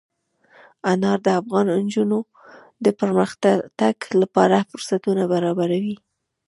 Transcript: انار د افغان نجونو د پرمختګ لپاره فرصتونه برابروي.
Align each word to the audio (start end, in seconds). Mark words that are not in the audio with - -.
انار 0.91 1.19
د 1.25 1.27
افغان 1.39 1.67
نجونو 1.85 2.19
د 2.85 2.87
پرمختګ 2.99 3.95
لپاره 4.21 4.57
فرصتونه 4.69 5.23
برابروي. 5.33 5.95